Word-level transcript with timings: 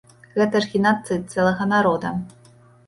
Гэта 0.37 0.61
ж 0.65 0.71
генацыд 0.71 1.21
цэлага 1.37 1.69
народа. 1.77 2.17